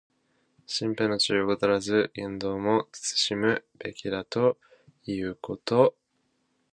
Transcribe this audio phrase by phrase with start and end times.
[0.65, 4.57] 身辺の注意を怠らず、言動も慎むべきだと
[5.05, 5.95] いうこと。